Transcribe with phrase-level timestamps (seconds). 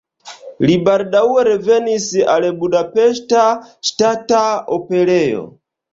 [0.67, 2.07] Li baldaŭe revenis
[2.37, 3.45] al Budapeŝta
[3.91, 4.45] Ŝtata
[4.79, 5.45] Operejo.